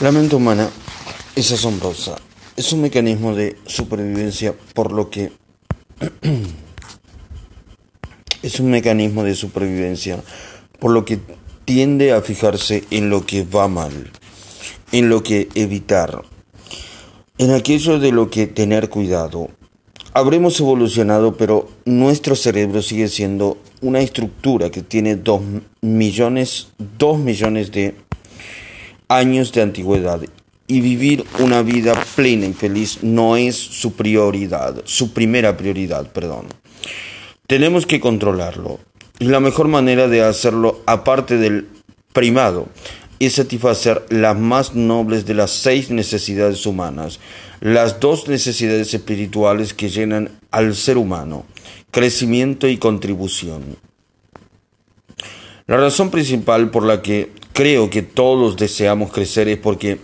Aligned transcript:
La 0.00 0.12
mente 0.12 0.34
humana 0.34 0.70
es 1.36 1.52
asombrosa. 1.52 2.16
Es 2.56 2.72
un 2.72 2.80
mecanismo 2.80 3.34
de 3.34 3.58
supervivencia 3.66 4.54
por 4.72 4.92
lo 4.92 5.10
que... 5.10 5.30
es 8.42 8.60
un 8.60 8.70
mecanismo 8.70 9.24
de 9.24 9.34
supervivencia 9.34 10.22
por 10.78 10.92
lo 10.92 11.04
que 11.04 11.18
tiende 11.66 12.12
a 12.12 12.22
fijarse 12.22 12.84
en 12.90 13.10
lo 13.10 13.26
que 13.26 13.44
va 13.44 13.68
mal, 13.68 14.10
en 14.90 15.10
lo 15.10 15.22
que 15.22 15.50
evitar, 15.54 16.22
en 17.36 17.50
aquello 17.50 17.98
de 17.98 18.10
lo 18.10 18.30
que 18.30 18.46
tener 18.46 18.88
cuidado. 18.88 19.50
Habremos 20.14 20.58
evolucionado, 20.60 21.36
pero 21.36 21.68
nuestro 21.84 22.36
cerebro 22.36 22.80
sigue 22.80 23.08
siendo 23.08 23.58
una 23.82 24.00
estructura 24.00 24.70
que 24.70 24.80
tiene 24.80 25.16
dos 25.16 25.42
millones, 25.82 26.68
dos 26.78 27.18
millones 27.18 27.70
de 27.70 27.96
años 29.10 29.52
de 29.52 29.60
antigüedad 29.60 30.22
y 30.68 30.80
vivir 30.80 31.24
una 31.40 31.62
vida 31.62 32.00
plena 32.14 32.46
y 32.46 32.52
feliz 32.52 33.00
no 33.02 33.36
es 33.36 33.56
su 33.56 33.94
prioridad, 33.94 34.82
su 34.84 35.12
primera 35.12 35.56
prioridad, 35.56 36.10
perdón. 36.12 36.46
Tenemos 37.48 37.86
que 37.86 37.98
controlarlo. 37.98 38.78
Y 39.18 39.24
la 39.24 39.40
mejor 39.40 39.66
manera 39.66 40.06
de 40.06 40.22
hacerlo, 40.22 40.80
aparte 40.86 41.36
del 41.36 41.66
primado, 42.12 42.68
es 43.18 43.34
satisfacer 43.34 44.06
las 44.08 44.38
más 44.38 44.74
nobles 44.76 45.26
de 45.26 45.34
las 45.34 45.50
seis 45.50 45.90
necesidades 45.90 46.64
humanas, 46.64 47.18
las 47.60 47.98
dos 47.98 48.28
necesidades 48.28 48.94
espirituales 48.94 49.74
que 49.74 49.90
llenan 49.90 50.30
al 50.52 50.76
ser 50.76 50.96
humano, 50.96 51.44
crecimiento 51.90 52.68
y 52.68 52.78
contribución. 52.78 53.76
La 55.66 55.76
razón 55.76 56.10
principal 56.10 56.70
por 56.70 56.84
la 56.84 57.02
que 57.02 57.30
creo 57.52 57.90
que 57.90 58.02
todos 58.02 58.56
deseamos 58.56 59.12
crecer 59.12 59.48
es 59.48 59.58
porque 59.58 59.98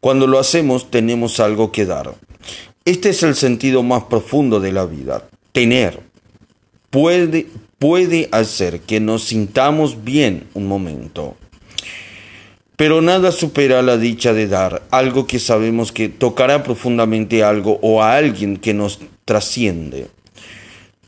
cuando 0.00 0.26
lo 0.26 0.38
hacemos 0.38 0.90
tenemos 0.90 1.40
algo 1.40 1.72
que 1.72 1.86
dar. 1.86 2.14
Este 2.84 3.10
es 3.10 3.22
el 3.22 3.34
sentido 3.34 3.82
más 3.82 4.04
profundo 4.04 4.60
de 4.60 4.72
la 4.72 4.84
vida. 4.84 5.26
Tener 5.52 6.00
puede, 6.90 7.46
puede 7.78 8.28
hacer 8.30 8.80
que 8.80 9.00
nos 9.00 9.24
sintamos 9.24 10.04
bien 10.04 10.46
un 10.54 10.68
momento. 10.68 11.36
Pero 12.76 13.00
nada 13.00 13.32
supera 13.32 13.82
la 13.82 13.96
dicha 13.96 14.32
de 14.32 14.48
dar, 14.48 14.82
algo 14.90 15.26
que 15.26 15.38
sabemos 15.38 15.92
que 15.92 16.08
tocará 16.08 16.62
profundamente 16.62 17.42
algo 17.42 17.78
o 17.82 18.02
a 18.02 18.16
alguien 18.16 18.56
que 18.56 18.74
nos 18.74 18.98
trasciende. 19.24 20.08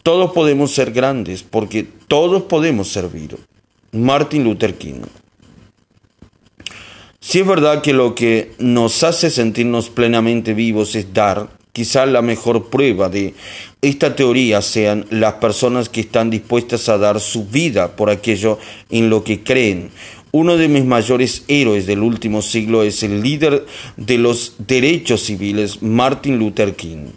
Todos 0.02 0.32
podemos 0.32 0.72
ser 0.72 0.92
grandes 0.92 1.42
porque 1.42 1.86
todos 2.08 2.44
podemos 2.44 2.88
servir. 2.88 3.36
Martin 3.92 4.44
Luther 4.44 4.74
King. 4.74 5.02
Si 7.28 7.40
es 7.40 7.46
verdad 7.46 7.82
que 7.82 7.92
lo 7.92 8.14
que 8.14 8.52
nos 8.60 9.02
hace 9.02 9.30
sentirnos 9.30 9.90
plenamente 9.90 10.54
vivos 10.54 10.94
es 10.94 11.12
dar, 11.12 11.48
quizá 11.72 12.06
la 12.06 12.22
mejor 12.22 12.70
prueba 12.70 13.08
de 13.08 13.34
esta 13.82 14.14
teoría 14.14 14.62
sean 14.62 15.06
las 15.10 15.34
personas 15.34 15.88
que 15.88 16.02
están 16.02 16.30
dispuestas 16.30 16.88
a 16.88 16.98
dar 16.98 17.18
su 17.18 17.44
vida 17.46 17.96
por 17.96 18.10
aquello 18.10 18.60
en 18.90 19.10
lo 19.10 19.24
que 19.24 19.42
creen. 19.42 19.90
Uno 20.30 20.56
de 20.56 20.68
mis 20.68 20.84
mayores 20.84 21.42
héroes 21.48 21.84
del 21.86 22.04
último 22.04 22.42
siglo 22.42 22.84
es 22.84 23.02
el 23.02 23.20
líder 23.22 23.66
de 23.96 24.18
los 24.18 24.54
derechos 24.58 25.22
civiles, 25.22 25.82
Martin 25.82 26.38
Luther 26.38 26.76
King. 26.76 27.08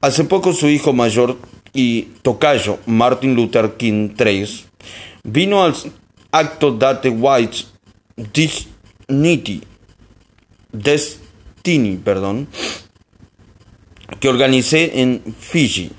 Hace 0.00 0.24
poco 0.24 0.52
su 0.52 0.68
hijo 0.68 0.92
mayor 0.92 1.38
y 1.72 2.08
tocayo, 2.22 2.80
Martin 2.86 3.36
Luther 3.36 3.74
King 3.76 4.08
III, 4.18 4.48
vino 5.22 5.62
al 5.62 5.76
acto 6.32 6.72
Date 6.72 7.10
White 7.10 7.58
Dignity, 9.10 9.62
Destiny, 10.70 11.96
perdón, 11.96 12.46
que 14.20 14.28
organicé 14.28 15.00
en 15.00 15.22
Fiji. 15.38 15.90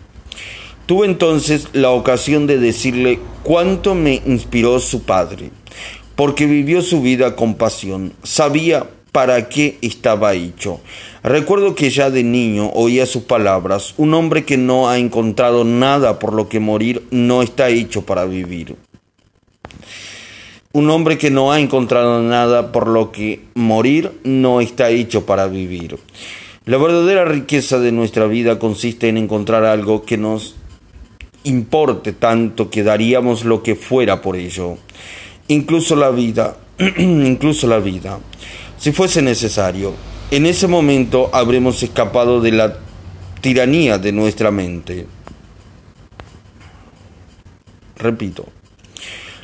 Tuve 0.85 1.07
entonces 1.07 1.69
la 1.73 1.89
ocasión 1.89 2.45
de 2.45 2.59
decirle 2.59 3.19
cuánto 3.41 3.95
me 3.95 4.21
inspiró 4.27 4.79
su 4.79 5.01
padre, 5.01 5.49
porque 6.15 6.45
vivió 6.45 6.83
su 6.83 7.01
vida 7.01 7.35
con 7.35 7.55
pasión, 7.55 8.13
sabía 8.21 8.87
para 9.11 9.49
qué 9.49 9.79
estaba 9.81 10.35
hecho. 10.35 10.79
Recuerdo 11.23 11.73
que 11.73 11.89
ya 11.89 12.11
de 12.11 12.23
niño 12.23 12.69
oía 12.75 13.07
sus 13.07 13.23
palabras, 13.23 13.95
un 13.97 14.13
hombre 14.13 14.45
que 14.45 14.57
no 14.57 14.87
ha 14.87 14.99
encontrado 14.99 15.63
nada 15.63 16.19
por 16.19 16.33
lo 16.33 16.47
que 16.47 16.59
morir 16.59 17.07
no 17.09 17.41
está 17.41 17.69
hecho 17.69 18.05
para 18.05 18.25
vivir. 18.25 18.75
Un 20.79 20.89
hombre 20.91 21.17
que 21.17 21.29
no 21.29 21.51
ha 21.51 21.59
encontrado 21.59 22.21
nada 22.21 22.71
por 22.71 22.87
lo 22.87 23.11
que 23.11 23.41
morir 23.53 24.13
no 24.23 24.61
está 24.61 24.89
hecho 24.91 25.25
para 25.25 25.45
vivir. 25.47 25.99
La 26.63 26.77
verdadera 26.77 27.25
riqueza 27.25 27.79
de 27.79 27.91
nuestra 27.91 28.27
vida 28.27 28.59
consiste 28.59 29.09
en 29.09 29.17
encontrar 29.17 29.65
algo 29.65 30.05
que 30.05 30.15
nos 30.15 30.55
importe 31.43 32.13
tanto 32.13 32.69
que 32.69 32.83
daríamos 32.83 33.43
lo 33.43 33.61
que 33.61 33.75
fuera 33.75 34.21
por 34.21 34.37
ello. 34.37 34.77
Incluso 35.49 35.97
la 35.97 36.11
vida, 36.11 36.55
incluso 36.97 37.67
la 37.67 37.79
vida, 37.79 38.17
si 38.77 38.93
fuese 38.93 39.21
necesario. 39.21 39.93
En 40.31 40.45
ese 40.45 40.69
momento 40.69 41.29
habremos 41.33 41.83
escapado 41.83 42.39
de 42.39 42.53
la 42.53 42.77
tiranía 43.41 43.97
de 43.97 44.13
nuestra 44.13 44.49
mente. 44.49 45.05
Repito. 47.97 48.58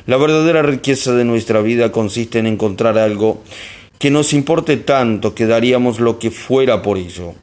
La 0.06 0.16
verdadera 0.16 0.62
riqueza 0.62 1.14
de 1.14 1.24
nuestra 1.24 1.60
vida 1.62 1.90
consiste 1.90 2.38
en 2.38 2.46
encontrar 2.46 2.96
algo 2.96 3.42
que 3.98 4.08
nos 4.08 4.32
importe 4.34 4.76
tanto 4.76 5.34
que 5.34 5.46
daríamos 5.46 5.98
lo 5.98 6.20
que 6.20 6.30
fuera 6.30 6.80
por 6.80 6.96
ello, 6.96 7.34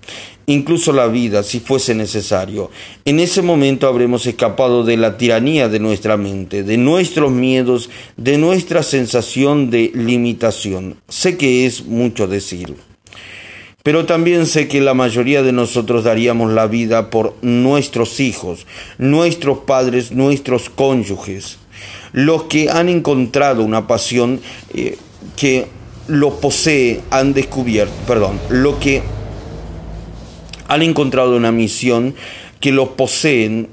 incluso 0.46 0.94
la 0.94 1.08
vida 1.08 1.44
si 1.44 1.60
fuese 1.60 1.94
necesario. 1.94 2.72
En 3.04 3.20
ese 3.20 3.42
momento 3.42 3.86
habremos 3.86 4.26
escapado 4.28 4.86
de 4.86 4.96
la 4.96 5.18
tiranía 5.18 5.68
de 5.68 5.80
nuestra 5.80 6.16
mente, 6.16 6.64
de 6.64 6.78
nuestros 6.78 7.34
miedos, 7.34 7.90
de 8.16 8.38
nuestra 8.38 8.82
sensación 8.82 9.70
de 9.70 9.92
limitación. 9.94 10.96
Sé 11.10 11.36
que 11.36 11.66
es 11.66 11.84
mucho 11.84 12.28
decir. 12.28 12.76
Pero 13.84 14.06
también 14.06 14.46
sé 14.46 14.70
que 14.70 14.80
la 14.80 14.94
mayoría 14.94 15.44
de 15.44 15.52
nosotros 15.52 16.06
daríamos 16.06 16.54
la 16.54 16.68
vida 16.68 17.10
por 17.10 17.36
nuestros 17.42 18.22
hijos, 18.22 18.66
nuestros 18.98 19.58
padres, 19.58 20.14
nuestros 20.14 20.70
cónyuges 20.70 21.58
los 22.12 22.44
que 22.44 22.70
han 22.70 22.90
encontrado 22.90 23.64
una 23.64 23.88
pasión 23.88 24.42
eh, 24.74 24.98
que 25.36 25.68
lo 26.08 26.40
posee, 26.40 27.02
han 27.10 27.34
descubierto, 27.34 27.94
perdón, 28.08 28.40
lo 28.50 28.80
que 28.80 29.02
han 30.68 30.82
encontrado 30.82 31.36
una 31.36 31.52
misión 31.52 32.16
que 32.60 32.72
los 32.72 32.90
poseen, 32.90 33.70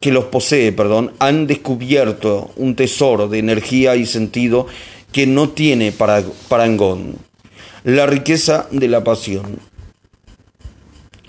que 0.00 0.12
los 0.12 0.26
posee, 0.26 0.72
perdón, 0.72 1.12
han 1.18 1.46
descubierto 1.46 2.50
un 2.56 2.76
tesoro 2.76 3.28
de 3.28 3.38
energía 3.38 3.96
y 3.96 4.06
sentido 4.06 4.66
que 5.12 5.26
no 5.26 5.50
tiene 5.50 5.92
parangón. 5.92 7.16
La 7.84 8.06
riqueza 8.06 8.66
de 8.70 8.88
la 8.88 9.02
pasión. 9.04 9.58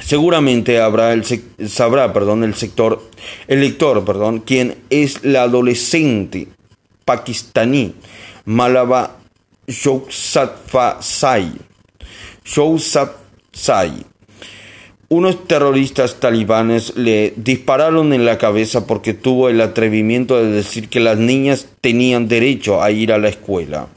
Seguramente 0.10 0.80
sabrá 1.68 2.12
perdón, 2.12 2.44
el, 2.44 2.56
sector, 2.56 3.00
el 3.48 3.60
lector 3.60 4.04
perdón, 4.04 4.40
quien 4.40 4.76
es 4.90 5.24
la 5.24 5.44
adolescente 5.44 6.48
pakistaní 7.06 7.94
Malaba 8.46 9.18
Yousafzai. 9.68 11.52
Yousafzai. 12.44 14.04
Unos 15.10 15.48
terroristas 15.48 16.20
talibanes 16.20 16.96
le 16.96 17.36
dispararon 17.36 18.12
en 18.12 18.26
la 18.26 18.40
cabeza 18.40 18.88
porque 18.88 19.14
tuvo 19.14 19.48
el 19.50 19.62
atrevimiento 19.62 20.44
de 20.44 20.50
decir 20.50 20.90
que 20.90 21.02
las 21.02 21.20
niñas 21.20 21.68
tenían 21.82 22.28
derecho 22.28 22.82
a 22.82 22.90
ir 22.90 23.14
a 23.14 23.20
la 23.20 23.30
escuela. 23.30 23.90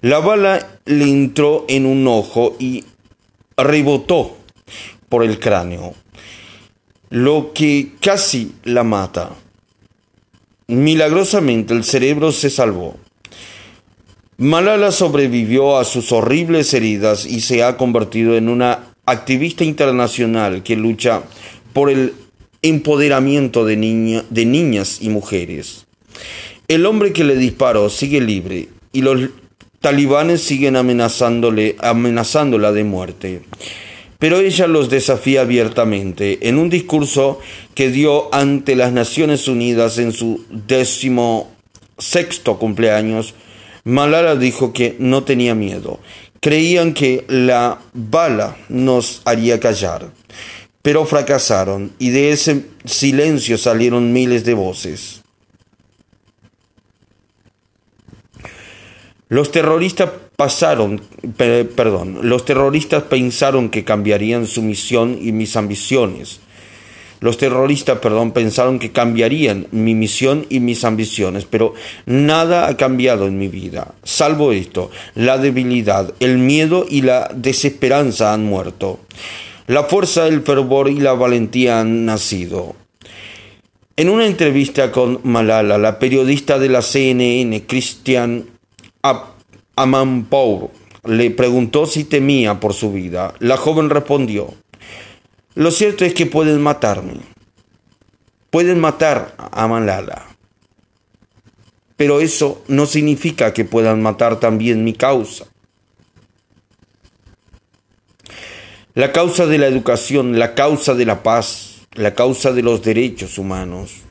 La 0.00 0.20
bala 0.20 0.78
le 0.86 1.04
entró 1.04 1.66
en 1.68 1.84
un 1.84 2.06
ojo 2.06 2.56
y 2.58 2.86
rebotó 3.58 4.38
por 5.08 5.24
el 5.24 5.38
cráneo, 5.38 5.94
lo 7.10 7.52
que 7.54 7.92
casi 8.00 8.52
la 8.64 8.84
mata. 8.84 9.30
Milagrosamente 10.66 11.74
el 11.74 11.84
cerebro 11.84 12.32
se 12.32 12.50
salvó. 12.50 12.96
Malala 14.36 14.92
sobrevivió 14.92 15.78
a 15.78 15.84
sus 15.84 16.12
horribles 16.12 16.72
heridas 16.74 17.26
y 17.26 17.40
se 17.40 17.64
ha 17.64 17.76
convertido 17.76 18.36
en 18.36 18.48
una 18.48 18.94
activista 19.06 19.64
internacional 19.64 20.62
que 20.62 20.76
lucha 20.76 21.22
por 21.72 21.90
el 21.90 22.12
empoderamiento 22.62 23.64
de, 23.64 23.76
niñas 23.76 24.98
y 25.00 25.08
mujeres. 25.08 25.86
El 26.68 26.86
hombre 26.86 27.12
que 27.12 27.24
le 27.24 27.36
disparó 27.36 27.88
sigue 27.88 28.20
libre 28.20 28.68
y 28.92 29.00
los 29.02 29.30
talibanes 29.80 30.42
siguen 30.42 30.76
amenazándole, 30.76 31.76
amenazándola 31.80 32.72
de 32.72 32.84
muerte 32.84 33.42
pero 34.18 34.40
ella 34.40 34.66
los 34.66 34.90
desafía 34.90 35.42
abiertamente 35.42 36.48
en 36.48 36.58
un 36.58 36.70
discurso 36.70 37.38
que 37.74 37.90
dio 37.90 38.34
ante 38.34 38.76
las 38.76 38.92
Naciones 38.92 39.48
Unidas 39.48 39.98
en 39.98 40.12
su 40.12 40.44
décimo 40.50 41.50
sexto 41.98 42.58
cumpleaños. 42.58 43.34
Malala 43.84 44.36
dijo 44.36 44.72
que 44.72 44.96
no 44.98 45.24
tenía 45.24 45.54
miedo, 45.54 46.00
Creían 46.40 46.94
que 46.94 47.24
la 47.26 47.80
bala 47.92 48.56
nos 48.68 49.22
haría 49.24 49.58
callar, 49.58 50.12
pero 50.82 51.04
fracasaron 51.04 51.92
y 51.98 52.10
de 52.10 52.30
ese 52.30 52.66
silencio 52.84 53.58
salieron 53.58 54.12
miles 54.12 54.44
de 54.44 54.54
voces. 54.54 55.22
Los 59.28 59.50
terroristas 59.52 60.10
pasaron, 60.36 61.02
perdón, 61.36 62.20
los 62.22 62.44
terroristas 62.46 63.02
pensaron 63.02 63.68
que 63.68 63.84
cambiarían 63.84 64.46
su 64.46 64.62
misión 64.62 65.18
y 65.20 65.32
mis 65.32 65.54
ambiciones. 65.56 66.40
Los 67.20 67.36
terroristas, 67.36 67.98
perdón, 67.98 68.30
pensaron 68.30 68.78
que 68.78 68.92
cambiarían 68.92 69.66
mi 69.72 69.94
misión 69.94 70.46
y 70.48 70.60
mis 70.60 70.84
ambiciones, 70.84 71.44
pero 71.44 71.74
nada 72.06 72.68
ha 72.68 72.76
cambiado 72.76 73.26
en 73.26 73.38
mi 73.38 73.48
vida, 73.48 73.94
salvo 74.04 74.52
esto, 74.52 74.90
la 75.14 75.36
debilidad, 75.36 76.14
el 76.20 76.38
miedo 76.38 76.86
y 76.88 77.02
la 77.02 77.30
desesperanza 77.34 78.32
han 78.32 78.44
muerto. 78.44 79.00
La 79.66 79.84
fuerza, 79.84 80.26
el 80.26 80.42
fervor 80.42 80.88
y 80.88 81.00
la 81.00 81.12
valentía 81.12 81.80
han 81.80 82.06
nacido. 82.06 82.76
En 83.96 84.08
una 84.08 84.26
entrevista 84.26 84.92
con 84.92 85.20
Malala, 85.24 85.76
la 85.76 85.98
periodista 85.98 86.58
de 86.58 86.68
la 86.68 86.80
CNN, 86.80 87.66
Christian 87.66 88.57
Amanpour, 89.76 90.70
le 91.04 91.30
preguntó 91.30 91.86
si 91.86 92.04
temía 92.04 92.60
por 92.60 92.74
su 92.74 92.92
vida. 92.92 93.34
La 93.38 93.56
joven 93.56 93.90
respondió, 93.90 94.54
lo 95.54 95.70
cierto 95.70 96.04
es 96.04 96.14
que 96.14 96.26
pueden 96.26 96.60
matarme. 96.60 97.20
Pueden 98.50 98.80
matar 98.80 99.34
a 99.36 99.66
Malala. 99.66 100.24
Pero 101.96 102.20
eso 102.20 102.62
no 102.68 102.86
significa 102.86 103.52
que 103.52 103.64
puedan 103.64 104.00
matar 104.00 104.38
también 104.38 104.84
mi 104.84 104.92
causa. 104.92 105.46
La 108.94 109.12
causa 109.12 109.46
de 109.46 109.58
la 109.58 109.66
educación, 109.66 110.38
la 110.38 110.54
causa 110.54 110.94
de 110.94 111.04
la 111.04 111.22
paz, 111.22 111.86
la 111.92 112.14
causa 112.14 112.52
de 112.52 112.62
los 112.62 112.82
derechos 112.82 113.38
humanos. 113.38 114.02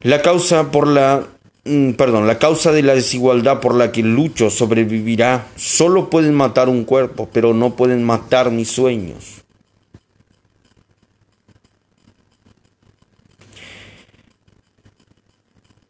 La 0.00 0.22
causa 0.22 0.70
por 0.70 0.86
la 0.86 1.26
perdón, 1.64 2.26
la 2.26 2.38
causa 2.38 2.72
de 2.72 2.82
la 2.82 2.94
desigualdad 2.94 3.60
por 3.60 3.74
la 3.74 3.92
que 3.92 4.02
lucho 4.02 4.50
sobrevivirá. 4.50 5.46
Solo 5.56 6.10
pueden 6.10 6.34
matar 6.34 6.68
un 6.68 6.84
cuerpo, 6.84 7.28
pero 7.32 7.52
no 7.54 7.76
pueden 7.76 8.02
matar 8.02 8.50
mis 8.50 8.68
sueños. 8.70 9.40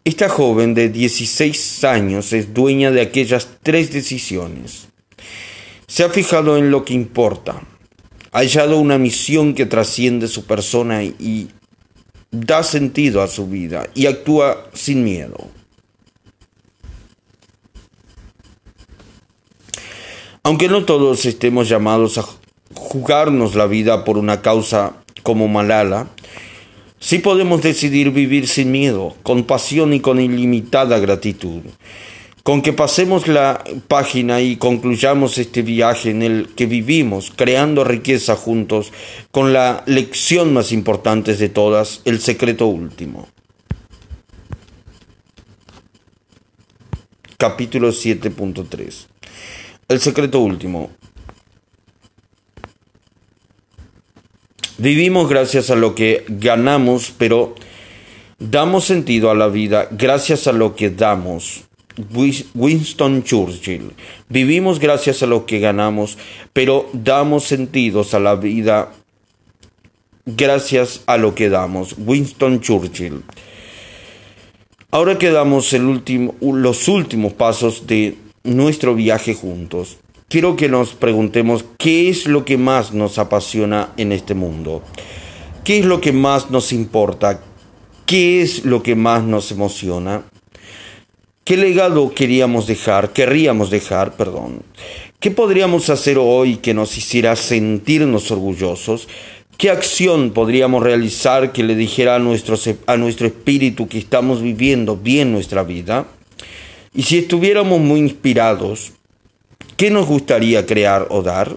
Esta 0.04 0.28
joven 0.28 0.74
de 0.74 0.88
16 0.88 1.84
años 1.84 2.32
es 2.32 2.52
dueña 2.52 2.90
de 2.90 3.00
aquellas 3.00 3.48
tres 3.62 3.92
decisiones. 3.92 4.88
Se 5.86 6.02
ha 6.02 6.10
fijado 6.10 6.56
en 6.56 6.70
lo 6.70 6.84
que 6.84 6.94
importa. 6.94 7.62
Ha 8.32 8.38
hallado 8.38 8.78
una 8.78 8.98
misión 8.98 9.54
que 9.54 9.66
trasciende 9.66 10.26
su 10.26 10.46
persona 10.46 11.04
y 11.04 11.50
da 12.30 12.62
sentido 12.62 13.22
a 13.22 13.28
su 13.28 13.46
vida 13.46 13.88
y 13.94 14.06
actúa 14.06 14.70
sin 14.72 15.04
miedo. 15.04 15.59
Aunque 20.50 20.68
no 20.68 20.84
todos 20.84 21.26
estemos 21.26 21.68
llamados 21.68 22.18
a 22.18 22.24
jugarnos 22.74 23.54
la 23.54 23.68
vida 23.68 24.04
por 24.04 24.18
una 24.18 24.42
causa 24.42 24.96
como 25.22 25.46
Malala, 25.46 26.08
sí 26.98 27.20
podemos 27.20 27.62
decidir 27.62 28.10
vivir 28.10 28.48
sin 28.48 28.72
miedo, 28.72 29.14
con 29.22 29.44
pasión 29.44 29.92
y 29.92 30.00
con 30.00 30.18
ilimitada 30.18 30.98
gratitud. 30.98 31.60
Con 32.42 32.62
que 32.62 32.72
pasemos 32.72 33.28
la 33.28 33.62
página 33.86 34.40
y 34.40 34.56
concluyamos 34.56 35.38
este 35.38 35.62
viaje 35.62 36.10
en 36.10 36.24
el 36.24 36.48
que 36.56 36.66
vivimos, 36.66 37.32
creando 37.36 37.84
riqueza 37.84 38.34
juntos, 38.34 38.92
con 39.30 39.52
la 39.52 39.84
lección 39.86 40.52
más 40.52 40.72
importante 40.72 41.36
de 41.36 41.48
todas, 41.48 42.02
el 42.04 42.18
secreto 42.18 42.66
último. 42.66 43.28
Capítulo 47.38 47.90
7.3 47.90 49.09
el 49.90 50.00
secreto 50.00 50.38
último. 50.38 50.90
Vivimos 54.78 55.28
gracias 55.28 55.68
a 55.70 55.74
lo 55.74 55.94
que 55.96 56.24
ganamos, 56.28 57.12
pero 57.18 57.54
damos 58.38 58.84
sentido 58.84 59.30
a 59.30 59.34
la 59.34 59.48
vida 59.48 59.88
gracias 59.90 60.46
a 60.46 60.52
lo 60.52 60.76
que 60.76 60.90
damos. 60.90 61.64
Winston 62.54 63.24
Churchill. 63.24 63.92
Vivimos 64.28 64.78
gracias 64.78 65.24
a 65.24 65.26
lo 65.26 65.44
que 65.44 65.58
ganamos, 65.58 66.16
pero 66.52 66.88
damos 66.92 67.44
sentidos 67.44 68.14
a 68.14 68.20
la 68.20 68.36
vida 68.36 68.92
gracias 70.24 71.02
a 71.06 71.16
lo 71.16 71.34
que 71.34 71.48
damos. 71.48 71.96
Winston 71.98 72.60
Churchill. 72.60 73.24
Ahora 74.92 75.18
quedamos 75.18 75.72
el 75.72 75.84
último, 75.84 76.36
los 76.40 76.86
últimos 76.86 77.32
pasos 77.32 77.88
de 77.88 78.16
nuestro 78.44 78.94
viaje 78.94 79.34
juntos, 79.34 79.98
quiero 80.28 80.56
que 80.56 80.68
nos 80.68 80.94
preguntemos 80.94 81.64
qué 81.78 82.08
es 82.08 82.26
lo 82.26 82.44
que 82.44 82.56
más 82.56 82.92
nos 82.92 83.18
apasiona 83.18 83.90
en 83.96 84.12
este 84.12 84.34
mundo, 84.34 84.82
qué 85.64 85.80
es 85.80 85.84
lo 85.84 86.00
que 86.00 86.12
más 86.12 86.50
nos 86.50 86.72
importa, 86.72 87.40
qué 88.06 88.42
es 88.42 88.64
lo 88.64 88.82
que 88.82 88.94
más 88.94 89.24
nos 89.24 89.50
emociona, 89.52 90.22
qué 91.44 91.56
legado 91.56 92.14
queríamos 92.14 92.66
dejar, 92.66 93.12
querríamos 93.12 93.70
dejar, 93.70 94.16
perdón, 94.16 94.62
qué 95.18 95.30
podríamos 95.30 95.90
hacer 95.90 96.16
hoy 96.18 96.56
que 96.56 96.74
nos 96.74 96.96
hiciera 96.96 97.36
sentirnos 97.36 98.30
orgullosos, 98.30 99.08
¿Qué 99.60 99.68
acción 99.68 100.30
podríamos 100.30 100.82
realizar 100.82 101.52
que 101.52 101.62
le 101.62 101.74
dijera 101.74 102.14
a 102.14 102.18
nuestro, 102.18 102.56
a 102.86 102.96
nuestro 102.96 103.26
espíritu 103.26 103.88
que 103.88 103.98
estamos 103.98 104.40
viviendo 104.40 104.96
bien 104.96 105.32
nuestra 105.32 105.64
vida? 105.64 106.06
Y 106.92 107.02
si 107.04 107.18
estuviéramos 107.18 107.80
muy 107.80 108.00
inspirados, 108.00 108.92
¿qué 109.76 109.90
nos 109.90 110.06
gustaría 110.06 110.66
crear 110.66 111.06
o 111.10 111.22
dar? 111.22 111.56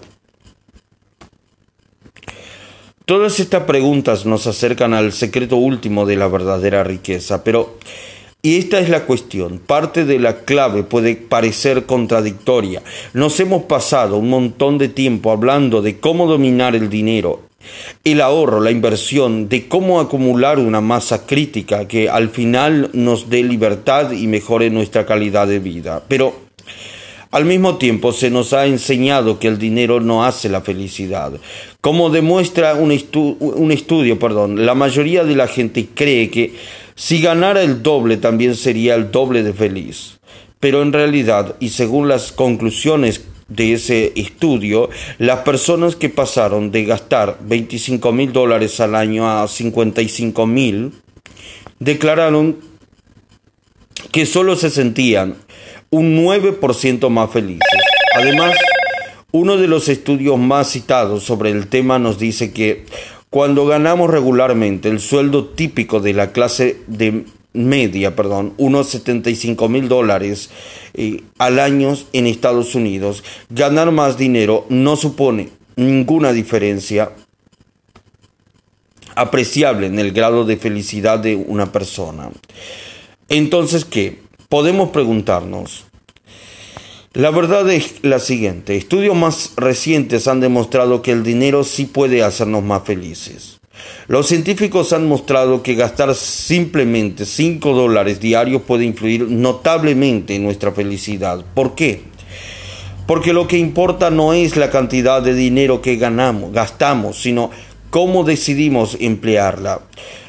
Todas 3.06 3.40
estas 3.40 3.64
preguntas 3.64 4.26
nos 4.26 4.48
acercan 4.48 4.94
al 4.94 5.12
secreto 5.12 5.58
último 5.58 6.06
de 6.06 6.16
la 6.16 6.30
verdadera 6.30 6.86
riqueza, 6.86 7.44
pero, 7.44 7.78
y 8.42 8.60
esta 8.60 8.80
es 8.80 8.88
la 8.90 9.06
cuestión, 9.06 9.60
parte 9.60 10.06
de 10.06 10.20
la 10.20 10.46
clave 10.46 10.84
puede 10.84 11.16
parecer 11.18 11.86
contradictoria. 11.86 12.82
Nos 13.14 13.40
hemos 13.42 13.64
pasado 13.64 14.18
un 14.18 14.30
montón 14.30 14.78
de 14.78 14.88
tiempo 14.88 15.32
hablando 15.32 15.82
de 15.82 16.00
cómo 16.00 16.28
dominar 16.28 16.76
el 16.76 16.90
dinero, 16.90 17.42
el 18.04 18.22
ahorro, 18.22 18.60
la 18.60 18.72
inversión, 18.72 19.50
de 19.50 19.68
cómo 19.68 20.00
acumular 20.00 20.60
una 20.60 20.82
masa 20.82 21.26
crítica 21.26 21.88
que 21.88 22.10
al 22.10 22.30
final 22.30 22.90
nos 22.94 23.30
dé 23.30 23.44
libertad 23.44 24.12
y 24.12 24.28
mejore 24.28 24.70
nuestra 24.70 25.06
calidad 25.06 25.48
de 25.48 25.60
vida. 25.60 26.04
Pero 26.08 26.44
al 27.34 27.46
mismo 27.46 27.78
tiempo 27.78 28.12
se 28.12 28.30
nos 28.30 28.54
ha 28.54 28.68
enseñado 28.68 29.40
que 29.40 29.48
el 29.48 29.58
dinero 29.58 30.00
no 30.00 30.24
hace 30.24 30.50
la 30.50 30.62
felicidad. 30.62 31.34
Como 31.82 32.12
demuestra 32.12 32.76
un, 32.76 32.92
estudio, 32.92 34.20
perdón, 34.20 34.68
la 34.68 34.76
mayoría 34.76 35.24
de 35.24 35.36
la 35.36 35.48
gente 35.48 35.88
cree 35.96 36.30
que 36.30 36.54
si 36.94 37.22
ganara 37.24 37.64
el 37.64 37.82
doble 37.82 38.18
también 38.18 38.54
sería 38.54 38.94
el 38.94 39.10
doble 39.10 39.42
de 39.42 39.52
feliz. 39.52 40.20
Pero 40.60 40.84
en 40.84 40.94
realidad, 40.94 41.56
y 41.60 41.70
según 41.70 42.08
las 42.08 42.32
conclusiones 42.32 43.26
de 43.56 43.74
ese 43.74 44.14
estudio, 44.16 44.90
las 45.18 45.40
personas 45.40 45.96
que 45.96 46.10
pasaron 46.10 46.72
de 46.72 46.86
gastar 46.86 47.38
25 47.42 48.12
mil 48.12 48.34
dólares 48.34 48.80
al 48.80 48.96
año 48.96 49.30
a 49.30 49.48
55 49.48 50.46
mil, 50.48 50.94
declararon 51.80 52.58
que 54.12 54.26
solo 54.26 54.56
se 54.56 54.70
sentían 54.70 55.36
un 55.90 56.26
9% 56.26 57.10
más 57.10 57.32
felices. 57.32 57.82
Además, 58.16 58.56
uno 59.32 59.58
de 59.58 59.68
los 59.68 59.90
estudios 59.90 60.38
más 60.38 60.72
citados 60.72 61.24
sobre 61.24 61.52
el 61.52 61.68
tema 61.68 62.00
nos 62.00 62.20
dice 62.20 62.54
que 62.54 62.86
cuando 63.30 63.66
ganamos 63.66 64.10
regularmente 64.12 64.90
el 64.90 65.00
sueldo 65.00 65.46
típico 65.46 66.00
de 66.00 66.14
la 66.14 66.32
clase 66.32 66.78
de 66.86 67.26
media, 67.54 68.16
perdón, 68.16 68.54
unos 68.58 68.90
75 68.90 69.70
mil 69.70 69.88
dólares 69.88 70.50
eh, 70.94 71.24
al 71.38 71.60
año 71.60 71.96
en 72.12 72.28
Estados 72.28 72.76
Unidos, 72.76 73.24
ganar 73.50 73.92
más 73.92 74.18
dinero 74.18 74.66
no 74.70 74.96
supone 74.96 75.50
ninguna 75.76 76.34
diferencia 76.34 77.12
apreciable 79.16 79.88
en 79.88 80.00
el 80.00 80.12
grado 80.12 80.46
de 80.46 80.58
felicidad 80.58 81.20
de 81.20 81.36
una 81.36 81.72
persona. 81.72 82.30
Entonces, 83.30 83.86
¿qué? 83.86 84.22
Podemos 84.50 84.90
preguntarnos. 84.90 85.86
La 87.14 87.30
verdad 87.30 87.70
es 87.70 88.04
la 88.04 88.18
siguiente, 88.18 88.76
estudios 88.76 89.16
más 89.16 89.54
recientes 89.56 90.28
han 90.28 90.40
demostrado 90.40 91.04
que 91.04 91.12
el 91.12 91.24
dinero 91.24 91.64
sí 91.64 91.86
puede 91.86 92.24
hacernos 92.24 92.64
más 92.64 92.84
felices. 92.86 93.60
Los 94.08 94.28
científicos 94.28 94.92
han 94.92 95.08
mostrado 95.08 95.64
que 95.64 95.76
gastar 95.76 96.14
simplemente 96.14 97.26
5 97.26 97.74
dólares 97.74 98.20
diarios 98.20 98.62
puede 98.64 98.84
influir 98.84 99.30
notablemente 99.30 100.36
en 100.36 100.44
nuestra 100.44 100.72
felicidad. 100.74 101.44
¿Por 101.54 101.74
qué? 101.74 102.02
Porque 103.08 103.34
lo 103.34 103.48
que 103.48 103.58
importa 103.58 104.10
no 104.10 104.34
es 104.34 104.58
la 104.58 104.70
cantidad 104.70 105.22
de 105.22 105.34
dinero 105.34 105.82
que 105.82 105.96
ganamos, 105.96 106.52
gastamos, 106.52 107.22
sino 107.22 107.50
cómo 107.90 108.24
decidimos 108.24 108.98
emplearla. 109.00 109.82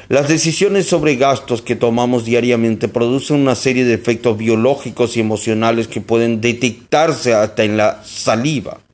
Las 0.07 0.27
decisiones 0.27 0.85
sobre 0.85 1.15
gastos 1.15 1.61
que 1.61 1.75
tomamos 1.75 2.25
diariamente 2.25 2.87
producen 2.87 3.37
una 3.37 3.55
serie 3.55 3.85
de 3.85 3.95
efectos 3.95 4.37
biológicos 4.37 5.17
y 5.17 5.19
emocionales 5.19 5.87
que 5.87 5.99
pueden 5.99 6.41
detectarse 6.41 7.33
hasta 7.33 7.63
en 7.63 7.75
la 7.75 8.03
saliva. 8.03 8.84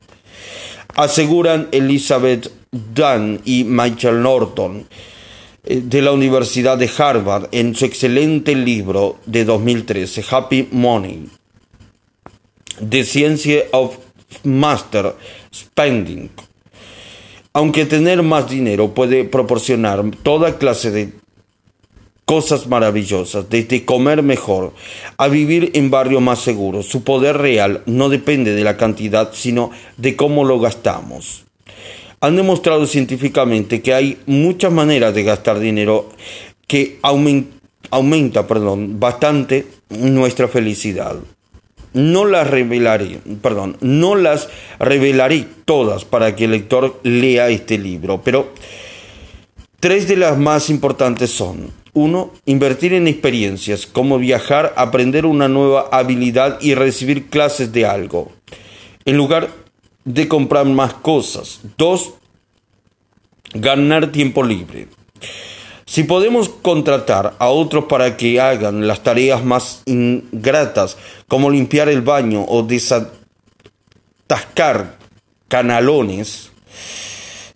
Aseguran 0.96 1.70
Elizabeth 1.72 2.52
Dunn 2.72 3.42
y 3.46 3.64
Michael 3.64 4.22
Norton 4.22 4.88
eh, 5.64 5.82
de 5.84 6.02
la 6.02 6.12
Universidad 6.12 6.78
de 6.78 6.90
Harvard 6.98 7.50
en 7.52 7.76
su 7.76 7.86
excelente 7.86 8.56
libro 8.56 9.18
de 9.26 9.46
2013, 9.46 10.24
Happy 10.30 10.70
Money. 10.72 11.30
The 12.90 13.04
Science 13.04 13.68
of 13.72 13.98
Master 14.44 15.16
Spending. 15.54 16.30
Aunque 17.54 17.86
tener 17.86 18.24
más 18.24 18.50
dinero 18.50 18.94
puede 18.94 19.26
proporcionar 19.26 20.04
toda 20.24 20.58
clase 20.58 20.90
de 20.90 21.21
cosas 22.32 22.66
maravillosas, 22.66 23.50
desde 23.50 23.84
comer 23.84 24.24
mejor 24.24 24.72
a 25.18 25.28
vivir 25.28 25.72
en 25.74 25.92
barrios 25.92 26.22
más 26.22 26.40
seguros, 26.40 26.86
su 26.86 27.04
poder 27.04 27.38
real 27.38 27.82
no 27.88 28.08
depende 28.08 28.56
de 28.56 28.64
la 28.64 28.78
cantidad, 28.78 29.32
sino 29.34 29.72
de 29.98 30.16
cómo 30.16 30.46
lo 30.46 30.58
gastamos. 30.58 31.44
Han 32.22 32.38
demostrado 32.38 32.88
científicamente 32.88 33.82
que 33.82 33.94
hay 33.94 34.18
muchas 34.28 34.72
maneras 34.72 35.14
de 35.14 35.24
gastar 35.24 35.60
dinero 35.60 36.08
que 36.68 37.00
aumenta, 37.02 38.48
perdón, 38.48 38.98
bastante 38.98 39.68
nuestra 39.90 40.48
felicidad. 40.48 41.18
No 41.92 42.24
las 42.24 42.50
revelaré, 42.50 43.20
perdón, 43.42 43.76
no 43.82 44.16
las 44.16 44.48
revelaré 44.80 45.48
todas 45.66 46.06
para 46.06 46.34
que 46.34 46.46
el 46.46 46.52
lector 46.52 46.98
lea 47.04 47.50
este 47.50 47.78
libro, 47.78 48.22
pero 48.24 48.54
tres 49.82 50.08
de 50.08 50.16
las 50.16 50.38
más 50.38 50.70
importantes 50.70 51.30
son 51.30 51.81
uno, 51.94 52.32
Invertir 52.46 52.94
en 52.94 53.08
experiencias, 53.08 53.86
como 53.86 54.18
viajar, 54.18 54.74
aprender 54.78 55.26
una 55.26 55.48
nueva 55.48 55.90
habilidad 55.92 56.60
y 56.62 56.76
recibir 56.76 57.30
clases 57.30 57.72
de 57.74 57.86
algo, 57.86 58.32
en 59.06 59.18
lugar 59.18 59.50
de 60.06 60.28
comprar 60.28 60.66
más 60.66 60.94
cosas. 60.94 61.62
Dos, 61.78 62.14
Ganar 63.54 64.14
tiempo 64.14 64.44
libre. 64.44 64.88
Si 65.86 66.04
podemos 66.04 66.48
contratar 66.48 67.36
a 67.38 67.50
otros 67.50 67.84
para 67.86 68.16
que 68.16 68.40
hagan 68.40 68.88
las 68.88 69.04
tareas 69.04 69.44
más 69.44 69.84
ingratas, 69.86 70.98
como 71.28 71.50
limpiar 71.50 71.90
el 71.90 72.02
baño 72.02 72.46
o 72.48 72.64
desatascar 72.64 73.12
canalones, 75.50 76.52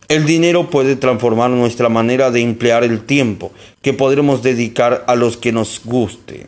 el 0.08 0.26
dinero 0.26 0.70
puede 0.70 0.96
transformar 0.96 1.50
nuestra 1.50 1.90
manera 1.90 2.32
de 2.32 2.42
emplear 2.42 2.84
el 2.84 3.06
tiempo 3.06 3.52
que 3.82 3.94
podremos 3.94 4.44
dedicar 4.44 5.04
a 5.08 5.16
los 5.16 5.38
que 5.38 5.52
nos 5.52 5.82
guste. 5.84 6.48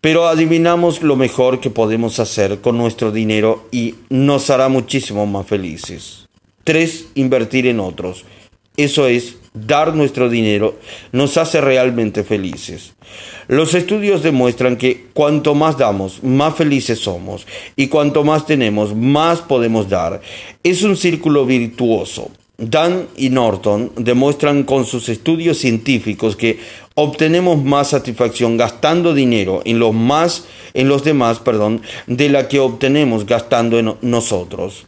Pero 0.00 0.26
adivinamos 0.28 1.02
lo 1.02 1.16
mejor 1.16 1.60
que 1.60 1.70
podemos 1.70 2.20
hacer 2.20 2.60
con 2.60 2.78
nuestro 2.78 3.12
dinero 3.12 3.68
y 3.70 3.96
nos 4.08 4.48
hará 4.48 4.68
muchísimo 4.68 5.26
más 5.26 5.46
felices. 5.46 6.26
3. 6.64 7.08
Invertir 7.16 7.66
en 7.66 7.80
otros. 7.80 8.24
Eso 8.76 9.06
es 9.06 9.36
dar 9.52 9.94
nuestro 9.94 10.28
dinero 10.28 10.78
nos 11.12 11.36
hace 11.36 11.60
realmente 11.60 12.24
felices. 12.24 12.94
Los 13.48 13.74
estudios 13.74 14.22
demuestran 14.22 14.76
que 14.76 15.06
cuanto 15.12 15.54
más 15.54 15.76
damos, 15.76 16.22
más 16.22 16.54
felices 16.54 17.00
somos 17.00 17.46
y 17.74 17.88
cuanto 17.88 18.22
más 18.22 18.46
tenemos, 18.46 18.94
más 18.94 19.40
podemos 19.40 19.88
dar. 19.88 20.20
Es 20.62 20.82
un 20.82 20.96
círculo 20.96 21.46
virtuoso. 21.46 22.30
Dan 22.58 23.08
y 23.16 23.30
Norton 23.30 23.90
demuestran 23.96 24.64
con 24.64 24.84
sus 24.84 25.08
estudios 25.08 25.56
científicos 25.56 26.36
que 26.36 26.58
obtenemos 26.94 27.64
más 27.64 27.88
satisfacción 27.88 28.58
gastando 28.58 29.14
dinero 29.14 29.62
en 29.64 29.78
los 29.78 29.94
más 29.94 30.44
en 30.74 30.88
los 30.88 31.02
demás, 31.02 31.38
perdón, 31.38 31.80
de 32.06 32.28
la 32.28 32.48
que 32.48 32.60
obtenemos 32.60 33.24
gastando 33.24 33.78
en 33.78 33.94
nosotros. 34.02 34.86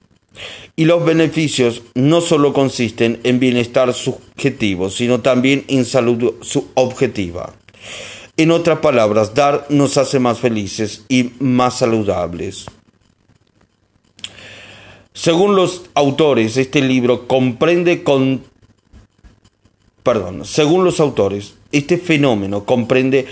Y 0.77 0.85
los 0.85 1.05
beneficios 1.05 1.83
no 1.95 2.21
solo 2.21 2.53
consisten 2.53 3.21
en 3.25 3.39
bienestar 3.39 3.93
subjetivo, 3.93 4.91
sino 4.91 5.21
también 5.21 5.65
en 5.69 5.85
salud 5.85 6.35
objetiva. 6.75 7.55
En 8.37 8.51
otras 8.51 8.79
palabras, 8.79 9.35
dar 9.35 9.67
nos 9.69 9.99
hace 9.99 10.19
más 10.19 10.39
felices 10.39 11.05
y 11.09 11.33
más 11.39 11.79
saludables. 11.79 12.67
Según 15.13 15.55
los 15.55 15.83
autores, 15.95 16.57
este 16.57 16.81
libro 16.81 17.29
comprende 17.29 18.03
con 18.03 18.43
perdón, 20.03 20.45
según 20.45 20.85
los 20.85 21.01
autores, 21.01 21.55
este 21.71 21.97
fenómeno 21.97 22.65
comprende 22.65 23.27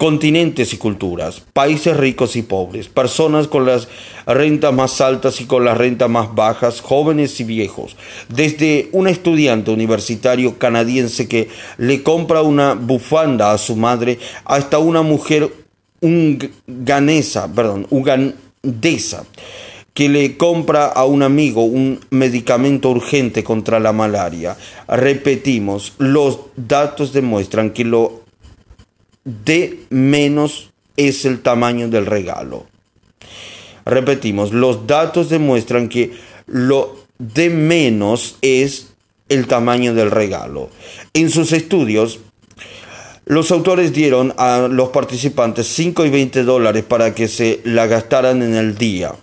continentes 0.00 0.72
y 0.72 0.78
culturas, 0.78 1.42
países 1.52 1.94
ricos 1.94 2.34
y 2.34 2.40
pobres, 2.40 2.88
personas 2.88 3.48
con 3.48 3.66
las 3.66 3.86
rentas 4.24 4.72
más 4.72 4.98
altas 5.02 5.42
y 5.42 5.44
con 5.44 5.66
las 5.66 5.76
rentas 5.76 6.08
más 6.08 6.34
bajas, 6.34 6.80
jóvenes 6.80 7.38
y 7.38 7.44
viejos, 7.44 7.96
desde 8.30 8.88
un 8.92 9.08
estudiante 9.08 9.70
universitario 9.70 10.56
canadiense 10.56 11.28
que 11.28 11.50
le 11.76 12.02
compra 12.02 12.40
una 12.40 12.72
bufanda 12.72 13.52
a 13.52 13.58
su 13.58 13.76
madre 13.76 14.18
hasta 14.46 14.78
una 14.78 15.02
mujer 15.02 15.52
perdón, 16.00 17.86
ugandesa 17.90 19.26
que 19.92 20.08
le 20.08 20.38
compra 20.38 20.86
a 20.86 21.04
un 21.04 21.22
amigo 21.22 21.64
un 21.64 22.00
medicamento 22.08 22.88
urgente 22.88 23.44
contra 23.44 23.80
la 23.80 23.92
malaria. 23.92 24.56
Repetimos, 24.88 25.92
los 25.98 26.38
datos 26.56 27.12
demuestran 27.12 27.72
que 27.72 27.84
lo 27.84 28.19
de 29.44 29.80
menos 29.90 30.70
es 30.96 31.24
el 31.24 31.40
tamaño 31.40 31.88
del 31.88 32.06
regalo. 32.06 32.66
Repetimos, 33.84 34.52
los 34.52 34.86
datos 34.86 35.30
demuestran 35.30 35.88
que 35.88 36.12
lo 36.46 36.98
de 37.18 37.50
menos 37.50 38.36
es 38.42 38.94
el 39.28 39.46
tamaño 39.46 39.94
del 39.94 40.10
regalo. 40.10 40.70
En 41.14 41.30
sus 41.30 41.52
estudios, 41.52 42.20
los 43.24 43.50
autores 43.52 43.92
dieron 43.92 44.34
a 44.38 44.68
los 44.70 44.88
participantes 44.88 45.68
5 45.68 46.04
y 46.04 46.10
20 46.10 46.42
dólares 46.42 46.84
para 46.84 47.14
que 47.14 47.28
se 47.28 47.60
la 47.64 47.86
gastaran 47.86 48.42
en 48.42 48.56
el 48.56 48.76
día. 48.76 49.14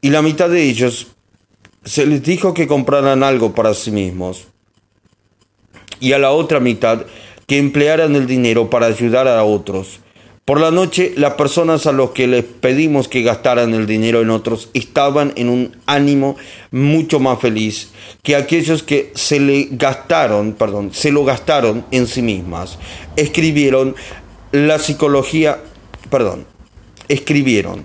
Y 0.00 0.10
la 0.10 0.22
mitad 0.22 0.48
de 0.48 0.62
ellos 0.62 1.08
se 1.84 2.06
les 2.06 2.22
dijo 2.22 2.54
que 2.54 2.66
compraran 2.66 3.22
algo 3.22 3.54
para 3.54 3.74
sí 3.74 3.90
mismos. 3.90 4.46
Y 6.00 6.12
a 6.12 6.18
la 6.18 6.30
otra 6.30 6.60
mitad 6.60 7.06
que 7.48 7.58
emplearan 7.58 8.14
el 8.14 8.26
dinero 8.26 8.70
para 8.70 8.86
ayudar 8.86 9.26
a 9.26 9.42
otros. 9.42 10.00
Por 10.44 10.60
la 10.60 10.70
noche, 10.70 11.12
las 11.16 11.34
personas 11.34 11.86
a 11.86 11.92
los 11.92 12.10
que 12.10 12.26
les 12.26 12.44
pedimos 12.44 13.08
que 13.08 13.22
gastaran 13.22 13.74
el 13.74 13.86
dinero 13.86 14.20
en 14.20 14.30
otros 14.30 14.70
estaban 14.74 15.32
en 15.36 15.48
un 15.48 15.76
ánimo 15.86 16.36
mucho 16.70 17.20
más 17.20 17.40
feliz 17.40 17.90
que 18.22 18.36
aquellos 18.36 18.82
que 18.82 19.12
se 19.14 19.40
le 19.40 19.68
gastaron, 19.72 20.52
perdón, 20.52 20.90
se 20.92 21.10
lo 21.10 21.24
gastaron 21.24 21.84
en 21.90 22.06
sí 22.06 22.22
mismas. 22.22 22.78
Escribieron 23.16 23.94
la 24.52 24.78
psicología, 24.78 25.58
perdón, 26.10 26.46
escribieron, 27.08 27.84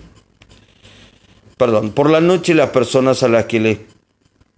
perdón, 1.58 1.91
por 1.91 2.10
la 2.10 2.22
noche 2.22 2.53
las 2.53 2.70
personas 2.70 3.24
a 3.24 3.29
las 3.29 3.46
que 3.46 3.60
les 3.60 3.77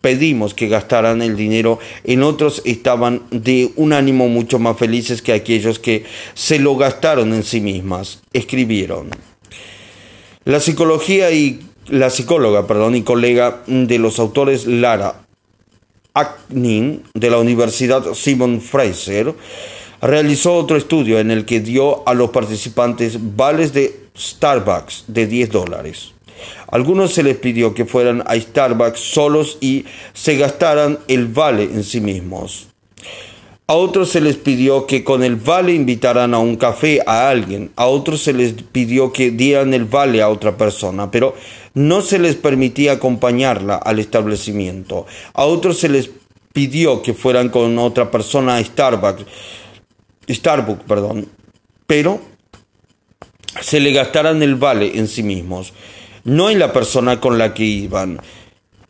pedimos 0.05 0.53
que 0.53 0.67
gastaran 0.67 1.23
el 1.23 1.35
dinero 1.35 1.79
en 2.03 2.21
otros 2.21 2.61
estaban 2.63 3.23
de 3.31 3.71
un 3.75 3.91
ánimo 3.91 4.27
mucho 4.27 4.59
más 4.59 4.77
felices 4.77 5.23
que 5.23 5.33
aquellos 5.33 5.79
que 5.79 6.05
se 6.35 6.59
lo 6.59 6.75
gastaron 6.75 7.33
en 7.33 7.41
sí 7.41 7.59
mismas, 7.59 8.21
escribieron. 8.31 9.09
La 10.43 10.59
psicología 10.59 11.31
y 11.31 11.59
la 11.87 12.11
psicóloga, 12.11 12.67
perdón, 12.67 12.95
y 12.95 13.01
colega 13.01 13.63
de 13.65 13.97
los 13.97 14.19
autores 14.19 14.67
Lara 14.67 15.25
Aknin 16.13 17.01
de 17.15 17.31
la 17.31 17.39
Universidad 17.39 18.03
Simon 18.13 18.61
Fraser 18.61 19.33
realizó 20.03 20.53
otro 20.53 20.77
estudio 20.77 21.17
en 21.17 21.31
el 21.31 21.45
que 21.45 21.61
dio 21.61 22.07
a 22.07 22.13
los 22.13 22.29
participantes 22.29 23.17
vales 23.35 23.73
de 23.73 24.01
Starbucks 24.15 25.05
de 25.07 25.25
10 25.25 25.49
dólares. 25.49 26.14
Algunos 26.67 27.13
se 27.13 27.23
les 27.23 27.37
pidió 27.37 27.73
que 27.73 27.85
fueran 27.85 28.23
a 28.25 28.35
Starbucks 28.35 28.99
solos 28.99 29.57
y 29.61 29.85
se 30.13 30.35
gastaran 30.37 30.99
el 31.07 31.27
vale 31.27 31.63
en 31.63 31.83
sí 31.83 32.01
mismos. 32.01 32.67
A 33.67 33.73
otros 33.73 34.09
se 34.09 34.21
les 34.21 34.35
pidió 34.35 34.85
que 34.85 35.03
con 35.03 35.23
el 35.23 35.37
vale 35.37 35.73
invitaran 35.73 36.35
a 36.35 36.39
un 36.39 36.55
café 36.55 37.01
a 37.07 37.29
alguien. 37.29 37.71
A 37.75 37.87
otros 37.87 38.21
se 38.21 38.31
les 38.31 38.53
pidió 38.53 39.11
que 39.11 39.31
dieran 39.31 39.73
el 39.73 39.85
vale 39.85 40.21
a 40.21 40.29
otra 40.29 40.55
persona, 40.55 41.09
pero 41.09 41.35
no 41.73 42.01
se 42.01 42.19
les 42.19 42.35
permitía 42.35 42.93
acompañarla 42.93 43.75
al 43.75 43.97
establecimiento. 43.97 45.07
A 45.33 45.45
otros 45.45 45.79
se 45.79 45.89
les 45.89 46.11
pidió 46.53 47.01
que 47.01 47.15
fueran 47.15 47.49
con 47.49 47.79
otra 47.79 48.11
persona 48.11 48.57
a 48.57 48.63
Starbucks, 48.63 49.25
Starbucks, 50.29 50.83
perdón, 50.83 51.27
pero 51.87 52.21
se 53.61 53.79
le 53.79 53.91
gastaran 53.91 54.43
el 54.43 54.55
vale 54.55 54.97
en 54.97 55.07
sí 55.07 55.23
mismos. 55.23 55.73
No 56.25 56.49
en 56.49 56.59
la 56.59 56.73
persona 56.73 57.21
con 57.21 57.37
la 57.37 57.53
que 57.53 57.63
iban. 57.63 58.19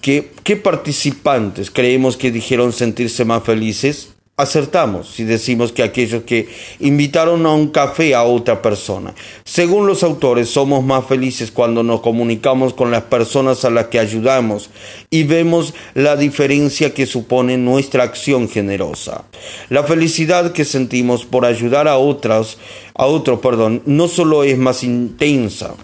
¿Qué, 0.02 0.32
qué 0.44 0.56
participantes 0.56 1.70
creemos 1.70 2.18
que 2.18 2.32
dijeron 2.32 2.74
sentirse 2.74 3.24
más 3.24 3.44
felices? 3.44 4.16
acertamos 4.38 5.08
si 5.08 5.24
decimos 5.24 5.72
que 5.72 5.82
aquellos 5.82 6.24
que 6.24 6.50
invitaron 6.82 7.46
a 7.46 7.54
un 7.54 7.70
café 7.70 8.16
a 8.16 8.24
otra 8.24 8.62
persona. 8.62 9.16
Según 9.46 9.88
los 9.88 10.04
autores, 10.04 10.50
somos 10.50 10.84
más 10.84 11.06
felices 11.06 11.52
cuando 11.52 11.84
nos 11.84 12.02
comunicamos 12.02 12.74
con 12.74 12.92
las 12.92 13.04
personas 13.04 13.64
a 13.64 13.70
las 13.70 13.88
que 13.88 14.00
ayudamos 14.00 14.70
y 15.10 15.24
vemos 15.24 15.74
la 15.94 16.18
diferencia 16.18 16.94
que 16.94 17.06
supone 17.06 17.58
nuestra 17.58 18.04
acción 18.04 18.50
generosa. 18.50 19.24
La 19.70 19.84
felicidad 19.84 20.52
que 20.52 20.66
sentimos 20.66 21.26
por 21.26 21.46
ayudar 21.46 21.88
a 21.88 21.98
otros, 21.98 22.58
a 22.94 23.06
otro, 23.06 23.40
perdón, 23.40 23.84
no 23.86 24.10
solo 24.10 24.44
es 24.44 24.58
más 24.58 24.84
intensa, 24.84 25.76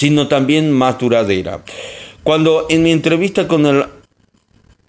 sino 0.00 0.28
también 0.28 0.72
más 0.72 0.98
duradera. 0.98 1.62
Cuando 2.22 2.64
en 2.70 2.82
mi 2.82 2.90
entrevista 2.90 3.46
con 3.46 3.66
el 3.66 3.84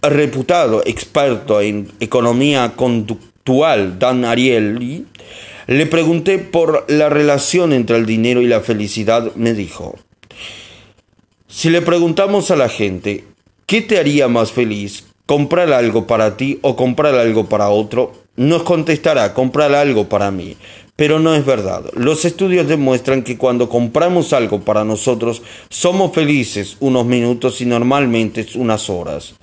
reputado 0.00 0.82
experto 0.86 1.60
en 1.60 1.92
economía 2.00 2.72
conductual, 2.76 3.98
Dan 3.98 4.24
Ariely, 4.24 5.04
le 5.66 5.84
pregunté 5.84 6.38
por 6.38 6.86
la 6.88 7.10
relación 7.10 7.74
entre 7.74 7.98
el 7.98 8.06
dinero 8.06 8.40
y 8.40 8.46
la 8.46 8.60
felicidad, 8.60 9.34
me 9.34 9.52
dijo, 9.52 9.98
si 11.46 11.68
le 11.68 11.82
preguntamos 11.82 12.50
a 12.50 12.56
la 12.56 12.70
gente, 12.70 13.24
¿qué 13.66 13.82
te 13.82 13.98
haría 13.98 14.28
más 14.28 14.50
feliz? 14.50 15.04
¿Comprar 15.26 15.74
algo 15.74 16.06
para 16.06 16.38
ti 16.38 16.58
o 16.62 16.74
comprar 16.74 17.16
algo 17.16 17.50
para 17.50 17.68
otro? 17.68 18.21
Nos 18.36 18.62
contestará, 18.62 19.34
comprar 19.34 19.74
algo 19.74 20.08
para 20.08 20.30
mí. 20.30 20.56
Pero 20.96 21.18
no 21.18 21.34
es 21.34 21.44
verdad. 21.44 21.84
Los 21.94 22.24
estudios 22.24 22.68
demuestran 22.68 23.22
que 23.22 23.36
cuando 23.36 23.68
compramos 23.68 24.32
algo 24.32 24.60
para 24.60 24.84
nosotros, 24.84 25.42
somos 25.68 26.12
felices 26.12 26.76
unos 26.80 27.06
minutos 27.06 27.60
y 27.60 27.66
normalmente 27.66 28.46
unas 28.54 28.88
horas. 28.90 29.34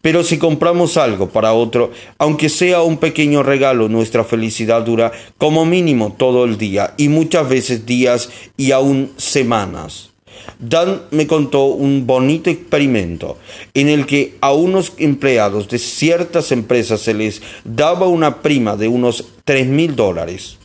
Pero 0.00 0.22
si 0.22 0.38
compramos 0.38 0.96
algo 0.96 1.28
para 1.28 1.52
otro, 1.52 1.90
aunque 2.18 2.48
sea 2.48 2.82
un 2.82 2.98
pequeño 2.98 3.42
regalo, 3.42 3.88
nuestra 3.88 4.24
felicidad 4.24 4.82
dura 4.82 5.12
como 5.36 5.66
mínimo 5.66 6.14
todo 6.16 6.44
el 6.44 6.56
día 6.56 6.94
y 6.96 7.08
muchas 7.08 7.48
veces 7.48 7.84
días 7.84 8.30
y 8.56 8.72
aún 8.72 9.12
semanas. 9.16 10.10
Dan 10.58 11.02
me 11.10 11.26
contó 11.26 11.64
un 11.66 12.06
bonito 12.06 12.50
experimento 12.50 13.38
en 13.74 13.88
el 13.88 14.06
que 14.06 14.36
a 14.40 14.52
unos 14.52 14.92
empleados 14.98 15.68
de 15.68 15.78
ciertas 15.78 16.52
empresas 16.52 17.00
se 17.00 17.14
les 17.14 17.42
daba 17.64 18.06
una 18.06 18.42
prima 18.42 18.76
de 18.76 18.88
unos 18.88 19.24
tres 19.44 19.66
mil 19.66 19.94
dólares. 19.94 20.58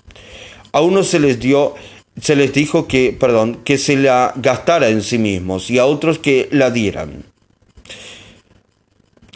A 0.72 0.82
unos 0.82 1.08
se 1.08 1.20
les 1.20 1.40
dio 1.40 1.76
se 2.22 2.36
les 2.36 2.54
dijo 2.54 2.88
que, 2.88 3.12
perdón, 3.12 3.62
que 3.64 3.80
se 3.80 3.96
la 3.96 4.34
gastara 4.36 4.90
en 4.90 5.02
sí 5.02 5.18
mismos 5.18 5.72
y 5.72 5.80
a 5.80 5.86
otros 5.86 6.20
que 6.20 6.48
la 6.52 6.70
dieran 6.70 7.24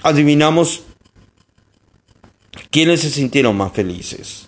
adivinamos 0.08 0.84
quiénes 2.72 3.02
se 3.02 3.10
sintieron 3.10 3.58
más 3.58 3.74
felices. 3.74 4.47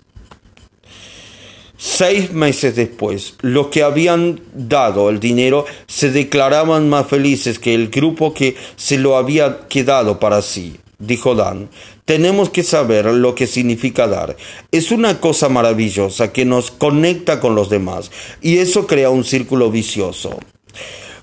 Seis 1.81 2.33
meses 2.33 2.75
después, 2.75 3.35
los 3.39 3.67
que 3.67 3.83
habían 3.83 4.41
dado 4.53 5.09
el 5.09 5.21
dinero 5.21 5.65
se 5.87 6.11
declaraban 6.11 6.89
más 6.89 7.07
felices 7.07 7.57
que 7.57 7.73
el 7.73 7.87
grupo 7.87 8.33
que 8.33 8.57
se 8.75 8.97
lo 8.97 9.15
había 9.15 9.61
quedado 9.69 10.19
para 10.19 10.41
sí. 10.41 10.75
Dijo 10.97 11.35
Dan, 11.35 11.69
tenemos 12.03 12.49
que 12.49 12.63
saber 12.63 13.05
lo 13.05 13.33
que 13.33 13.47
significa 13.47 14.09
dar. 14.09 14.35
Es 14.73 14.91
una 14.91 15.21
cosa 15.21 15.47
maravillosa 15.47 16.33
que 16.33 16.43
nos 16.43 16.69
conecta 16.69 17.39
con 17.39 17.55
los 17.55 17.69
demás 17.69 18.11
y 18.41 18.57
eso 18.57 18.85
crea 18.85 19.09
un 19.09 19.23
círculo 19.23 19.71
vicioso. 19.71 20.37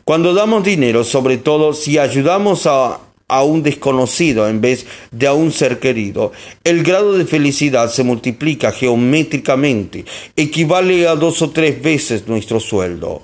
Cuando 0.04 0.32
damos 0.32 0.64
dinero, 0.64 1.04
sobre 1.04 1.36
todo 1.36 1.74
si 1.74 1.98
ayudamos 1.98 2.66
a 2.66 3.00
a 3.28 3.42
un 3.42 3.62
desconocido 3.62 4.48
en 4.48 4.60
vez 4.60 4.86
de 5.10 5.26
a 5.26 5.32
un 5.32 5.50
ser 5.50 5.80
querido. 5.80 6.32
El 6.62 6.84
grado 6.84 7.14
de 7.14 7.24
felicidad 7.24 7.90
se 7.90 8.04
multiplica 8.04 8.70
geométricamente, 8.70 10.04
equivale 10.36 11.08
a 11.08 11.16
dos 11.16 11.42
o 11.42 11.50
tres 11.50 11.82
veces 11.82 12.28
nuestro 12.28 12.60
sueldo. 12.60 13.22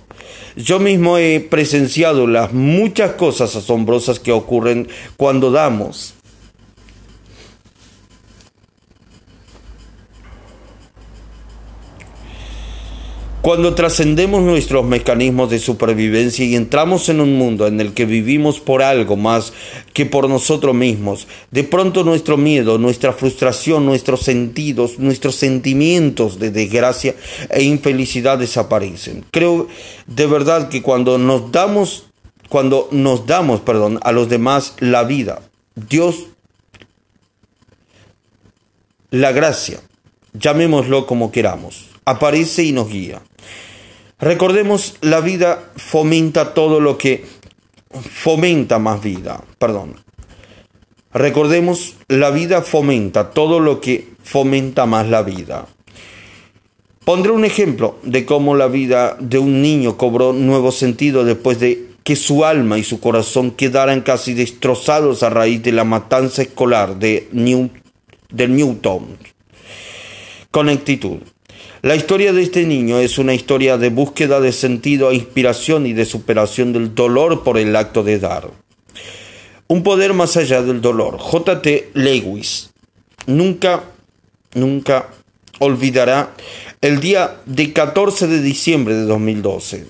Yo 0.56 0.80
mismo 0.80 1.18
he 1.18 1.40
presenciado 1.40 2.26
las 2.26 2.52
muchas 2.52 3.12
cosas 3.12 3.54
asombrosas 3.56 4.18
que 4.18 4.32
ocurren 4.32 4.88
cuando 5.16 5.50
damos. 5.50 6.14
Cuando 13.42 13.74
trascendemos 13.74 14.40
nuestros 14.40 14.84
mecanismos 14.84 15.50
de 15.50 15.58
supervivencia 15.58 16.44
y 16.44 16.54
entramos 16.54 17.08
en 17.08 17.20
un 17.20 17.36
mundo 17.36 17.66
en 17.66 17.80
el 17.80 17.92
que 17.92 18.06
vivimos 18.06 18.60
por 18.60 18.84
algo 18.84 19.16
más 19.16 19.52
que 19.92 20.06
por 20.06 20.28
nosotros 20.28 20.76
mismos, 20.76 21.26
de 21.50 21.64
pronto 21.64 22.04
nuestro 22.04 22.36
miedo, 22.36 22.78
nuestra 22.78 23.12
frustración, 23.12 23.84
nuestros 23.84 24.20
sentidos, 24.20 25.00
nuestros 25.00 25.34
sentimientos 25.34 26.38
de 26.38 26.52
desgracia 26.52 27.16
e 27.50 27.64
infelicidad 27.64 28.38
desaparecen. 28.38 29.24
Creo 29.32 29.66
de 30.06 30.26
verdad 30.28 30.68
que 30.68 30.80
cuando 30.80 31.18
nos 31.18 31.50
damos, 31.50 32.06
cuando 32.48 32.88
nos 32.92 33.26
damos, 33.26 33.60
perdón, 33.62 33.98
a 34.04 34.12
los 34.12 34.28
demás 34.28 34.76
la 34.78 35.02
vida, 35.02 35.42
Dios, 35.74 36.26
la 39.10 39.32
gracia, 39.32 39.80
llamémoslo 40.32 41.06
como 41.06 41.32
queramos, 41.32 41.88
aparece 42.04 42.62
y 42.62 42.70
nos 42.70 42.88
guía. 42.88 43.20
Recordemos, 44.22 44.98
la 45.00 45.20
vida 45.20 45.72
fomenta 45.74 46.54
todo 46.54 46.78
lo 46.78 46.96
que 46.96 47.24
fomenta 47.90 48.78
más 48.78 49.02
vida, 49.02 49.42
perdón. 49.58 49.96
Recordemos, 51.12 51.96
la 52.06 52.30
vida 52.30 52.62
fomenta 52.62 53.30
todo 53.30 53.58
lo 53.58 53.80
que 53.80 54.12
fomenta 54.22 54.86
más 54.86 55.08
la 55.08 55.24
vida. 55.24 55.66
Pondré 57.04 57.32
un 57.32 57.44
ejemplo 57.44 57.98
de 58.04 58.24
cómo 58.24 58.54
la 58.54 58.68
vida 58.68 59.16
de 59.18 59.38
un 59.38 59.60
niño 59.60 59.96
cobró 59.96 60.32
nuevo 60.32 60.70
sentido 60.70 61.24
después 61.24 61.58
de 61.58 61.88
que 62.04 62.14
su 62.14 62.44
alma 62.44 62.78
y 62.78 62.84
su 62.84 63.00
corazón 63.00 63.50
quedaran 63.50 64.02
casi 64.02 64.34
destrozados 64.34 65.24
a 65.24 65.30
raíz 65.30 65.64
de 65.64 65.72
la 65.72 65.82
matanza 65.82 66.42
escolar 66.42 66.96
de, 66.96 67.28
New, 67.32 67.70
Newton. 68.30 69.18
Conectitud. 70.52 71.18
La 71.82 71.96
historia 71.96 72.32
de 72.32 72.44
este 72.44 72.64
niño 72.64 73.00
es 73.00 73.18
una 73.18 73.34
historia 73.34 73.76
de 73.76 73.90
búsqueda 73.90 74.40
de 74.40 74.52
sentido, 74.52 75.10
e 75.10 75.16
inspiración 75.16 75.84
y 75.84 75.92
de 75.92 76.04
superación 76.04 76.72
del 76.72 76.94
dolor 76.94 77.42
por 77.42 77.58
el 77.58 77.74
acto 77.74 78.04
de 78.04 78.20
dar. 78.20 78.48
Un 79.66 79.82
poder 79.82 80.14
más 80.14 80.36
allá 80.36 80.62
del 80.62 80.80
dolor. 80.80 81.18
J.T. 81.18 81.90
Lewis 81.94 82.70
nunca, 83.26 83.82
nunca 84.54 85.08
olvidará 85.58 86.34
el 86.80 87.00
día 87.00 87.40
de 87.46 87.72
14 87.72 88.28
de 88.28 88.40
diciembre 88.40 88.94
de 88.94 89.02
2012. 89.06 89.88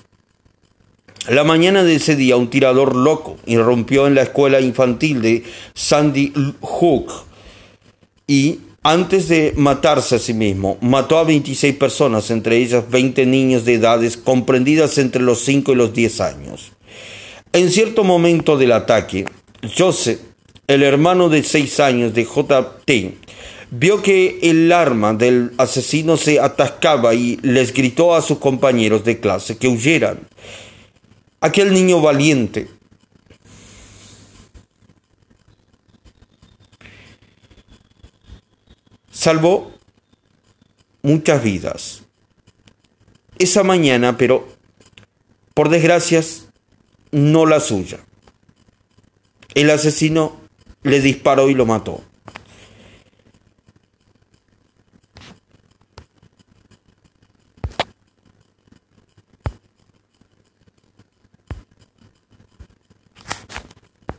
La 1.29 1.43
mañana 1.43 1.83
de 1.83 1.95
ese 1.95 2.15
día 2.15 2.37
un 2.37 2.49
tirador 2.49 2.95
loco 2.95 3.37
irrumpió 3.45 4.07
en 4.07 4.15
la 4.15 4.23
escuela 4.23 4.59
infantil 4.59 5.21
de 5.21 5.43
Sandy 5.75 6.33
Hook 6.59 7.11
y 8.25 8.61
antes 8.83 9.29
de 9.29 9.53
matarse 9.55 10.15
a 10.15 10.19
sí 10.19 10.33
mismo, 10.33 10.77
mató 10.81 11.17
a 11.17 11.23
26 11.23 11.75
personas, 11.75 12.29
entre 12.29 12.57
ellas 12.57 12.83
20 12.89 13.25
niños 13.25 13.63
de 13.63 13.75
edades 13.75 14.17
comprendidas 14.17 14.97
entre 14.97 15.21
los 15.21 15.39
5 15.39 15.71
y 15.71 15.75
los 15.75 15.93
10 15.93 16.21
años. 16.21 16.71
En 17.53 17.71
cierto 17.71 18.03
momento 18.03 18.57
del 18.57 18.73
ataque, 18.73 19.25
Joseph, 19.77 20.19
el 20.67 20.83
hermano 20.83 21.29
de 21.29 21.43
6 21.43 21.79
años 21.79 22.13
de 22.13 22.25
JT, 22.25 23.13
vio 23.71 24.01
que 24.01 24.39
el 24.41 24.71
arma 24.71 25.13
del 25.13 25.51
asesino 25.57 26.17
se 26.17 26.39
atascaba 26.39 27.15
y 27.15 27.37
les 27.41 27.73
gritó 27.73 28.13
a 28.13 28.21
sus 28.21 28.37
compañeros 28.37 29.03
de 29.05 29.19
clase 29.19 29.57
que 29.57 29.67
huyeran. 29.67 30.19
Aquel 31.39 31.73
niño 31.73 32.01
valiente 32.01 32.67
salvó 39.23 39.71
muchas 41.01 41.41
vidas. 41.41 42.03
Esa 43.39 43.63
mañana, 43.63 44.17
pero 44.17 44.49
por 45.53 45.69
desgracias, 45.69 46.49
no 47.11 47.45
la 47.45 47.61
suya. 47.61 47.99
El 49.55 49.69
asesino 49.69 50.35
le 50.81 50.99
disparó 50.99 51.49
y 51.49 51.53
lo 51.53 51.65
mató. 51.65 52.01